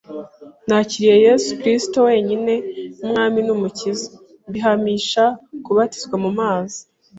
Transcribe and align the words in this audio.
Nakiriye 0.67 1.15
Yesu 1.27 1.49
Kristo 1.59 1.97
wenyine 2.07 2.53
nk’Umwami 2.97 3.39
n’Umukiza, 3.43 4.07
mbihamisha 4.47 5.23
kubatizwa 5.63 6.15
mu 6.23 6.31
mazi. 6.39 6.79